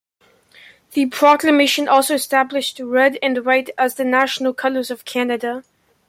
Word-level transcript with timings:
The 0.93 1.05
proclamation 1.05 1.87
also 1.87 2.15
established 2.15 2.79
red 2.83 3.19
and 3.21 3.37
white 3.45 3.69
as 3.77 3.93
the 3.93 4.03
national 4.03 4.51
colours 4.51 4.89
of 4.89 5.05
Canada. 5.05 5.63